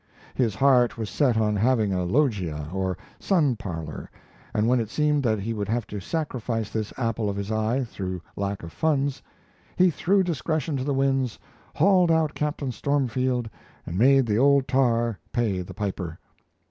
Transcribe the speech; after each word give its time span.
His 0.33 0.55
heart 0.55 0.97
was 0.97 1.11
set 1.11 1.37
on 1.37 1.55
having 1.55 1.93
a 1.93 2.03
loggia 2.05 2.69
or 2.73 2.97
sun 3.19 3.55
parlour; 3.55 4.09
and 4.51 4.67
when 4.67 4.79
it 4.79 4.89
seemed 4.89 5.21
that 5.21 5.37
he 5.39 5.53
would 5.53 5.67
have 5.69 5.85
to 5.85 5.99
sacrifice 5.99 6.71
this 6.71 6.91
apple 6.97 7.29
of 7.29 7.35
his 7.35 7.51
eye 7.51 7.83
through 7.83 8.19
lack 8.35 8.63
of 8.63 8.71
funds, 8.73 9.21
he 9.75 9.91
threw 9.91 10.23
discretion 10.23 10.75
to 10.77 10.83
the 10.83 10.91
winds, 10.95 11.37
hauled 11.75 12.09
out 12.09 12.33
Captain 12.33 12.71
Stormfield 12.71 13.47
and 13.85 13.95
made 13.95 14.25
the 14.25 14.39
old 14.39 14.67
tar 14.67 15.19
pay 15.31 15.61
the 15.61 15.75
piper. 15.75 16.17